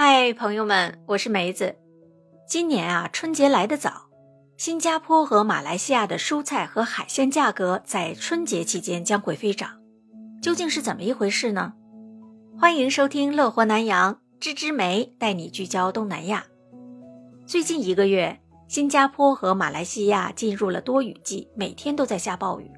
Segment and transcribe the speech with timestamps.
[0.00, 1.74] 嗨，朋友们，我是梅子。
[2.46, 4.06] 今年啊，春节来得早，
[4.56, 9.68] 新加坡和马来西亚的蔬菜和海鲜价格在春节期间将会飞涨，
[10.40, 11.72] 究竟是怎么一回事呢？
[12.56, 16.46] 欢迎收听《乐活南洋》，芝芝梅带你聚焦东南亚。
[17.44, 22.70] 最近一个月，新加坡和马来西亚进入了多雨季，每天都在下暴雨。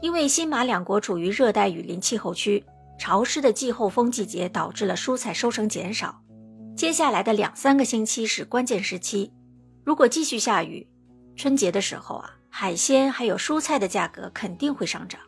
[0.00, 2.64] 因为新马两国处于热带雨林气候区，
[2.98, 6.22] 潮湿的季候风季节导致了蔬菜收成减少。
[6.76, 9.30] 接下来的两三个星期是关键时期，
[9.84, 10.84] 如果继续下雨，
[11.36, 15.20] 春节的时候啊，海鲜还有蔬菜的价格肯定会上涨。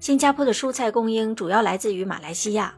[0.00, 2.74] 新加坡的蔬菜供应主要来自于马来西亚，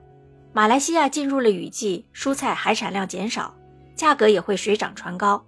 [0.53, 3.55] 马来西亚进入了雨季，蔬菜海产量减少，
[3.95, 5.41] 价格也会水涨船高。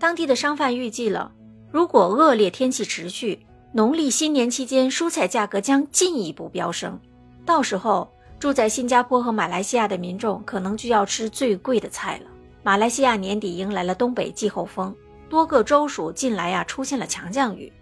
[0.00, 1.30] 当地的商贩预计了，
[1.70, 6.98] 如果恶劣天气持续，农历新年期间蔬菜价格将进一步飙升，
[7.46, 8.10] 到时候。
[8.38, 12.30] 住在新加坡和马来西亚的民众可能就要吃最贵的菜了。
[12.62, 14.94] 马来西亚年底迎来了东北季候风，
[15.28, 17.72] 多个州属近来呀出现了强降雨，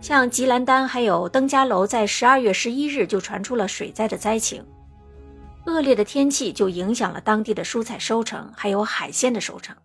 [0.00, 4.64] 像吉兰丹还有登嘉楼，在十二月十一日就传出了水灾的灾情。
[5.66, 9.76] 恶劣的天气就影响了当地的蔬菜收成，还有海鲜的收成。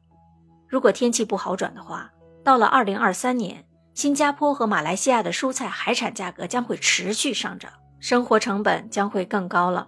[0.68, 2.12] 如果天气不好转的话，
[2.44, 3.64] 到了二零二三年，
[3.94, 9.88] 新加坡和马来西亚的蔬菜海产价格将会持续上涨，生活成本将会更高了。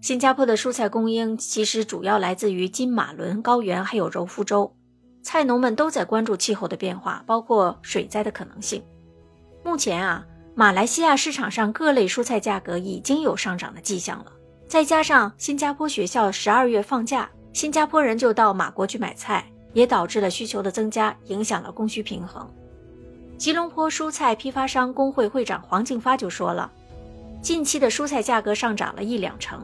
[0.00, 4.72] 新加坡的蔬菜供应其实主要来自于金马伦高原，还有柔佛州。
[5.22, 8.82] 菜农们都在关注气候的变化，包括水灾的可能性。
[9.64, 14.32] 目前啊，马来西亚市场上各类蔬菜价格已经有上涨的迹象了。
[14.68, 22.48] 再加上新加坡学校十二月放假，新加坡人就到马国去买菜，也导致了需求的增加，影响了供需平衡。
[23.36, 26.70] 吉隆坡蔬菜批发商工会会长黄静发就说了，
[27.42, 29.60] 近期的蔬菜价格上涨了一两成。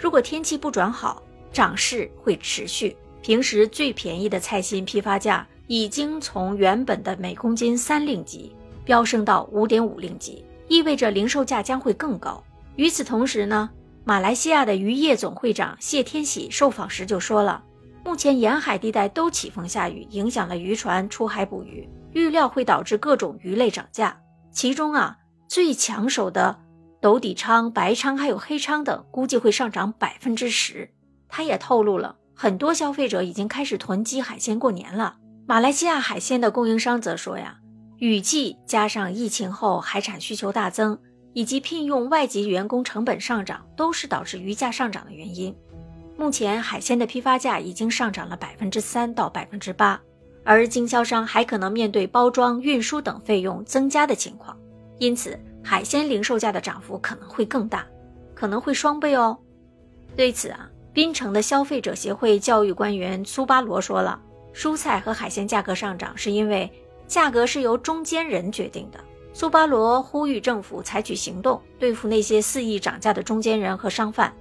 [0.00, 2.96] 如果天气不转好，涨势会持续。
[3.20, 12.42] 平时最便宜的菜心批发价已经从原本的每公斤三令吉飙升到五点五令吉，意味着零售价将会更高。
[12.76, 13.68] 与此同时呢，
[14.02, 17.62] 马来西亚的渔业总会长谢天喜受访时就说了，
[18.02, 24.18] 目前沿海地带都起风下雨，影响了渔船出海捕鱼，预料会导致各种鱼类涨价。
[24.50, 26.58] 其中啊，最抢手的。
[27.00, 30.90] 斗底鲳、白鲳还有黑鲳等，估计会上涨百分之十。
[31.28, 35.16] 他也透露了很多消费者已经开始囤积海鲜过年了。
[35.46, 37.56] 马来西亚海鲜的供应商则说呀，
[37.96, 40.98] 雨季加上疫情后海产需求大增，
[41.32, 45.56] 以及聘用外籍员工成本上涨，都是导致鱼价上涨的原因。
[46.16, 49.98] 目前海鲜的批发价已经上涨了百分之三到百分之八，
[50.44, 54.54] 而经销商还可能面对包装、运输等费用增加的情况，
[54.98, 55.38] 因此。
[55.62, 57.86] 海鲜零售价的涨幅可能会更大，
[58.34, 59.38] 可能会双倍哦。
[60.16, 64.20] 对此啊，槟城的消费者协会教育官员苏巴罗说了，
[64.54, 66.70] 蔬菜和海鲜价格上涨是因为
[67.06, 68.98] 价格是由中间人决定的。
[69.32, 74.34] 苏巴罗呼吁政府采取行动，对付那些肆意涨价的中间人和商贩，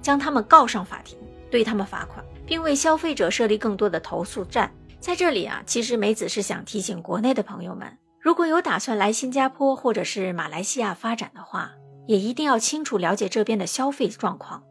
[0.00, 1.18] 将他们告上法庭，
[1.50, 4.72] 对他们罚款，并为消费者设立更多的投诉站。
[4.98, 7.86] 在这里啊，其实梅子是想提醒国内的朋友们。
[8.20, 11.72] 如果有打算来新加坡或者是马来西亚发展的话，
[12.06, 14.62] 也一定要清楚了解这边的消费状况，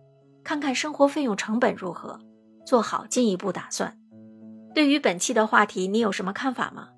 [0.44, 2.20] 看看生活费用成本如何，
[2.66, 3.98] 做好进一步打算。
[4.76, 6.90] 对于本期的话题，你有什么看法吗？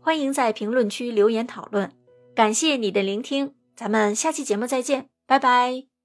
[0.00, 1.90] 欢迎在评论区留言讨论。
[2.36, 5.95] 感谢你的聆听，咱们下期节目再见，拜拜。